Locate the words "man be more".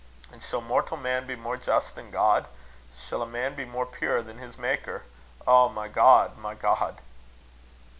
0.97-1.57, 3.27-3.85